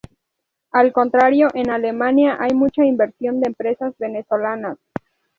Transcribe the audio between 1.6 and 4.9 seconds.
Alemania hay mucha inversión de empresas venezolanas.